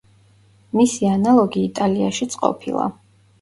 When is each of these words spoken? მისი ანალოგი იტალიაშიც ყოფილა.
მისი 0.79 1.07
ანალოგი 1.09 1.67
იტალიაშიც 1.67 2.39
ყოფილა. 2.41 2.89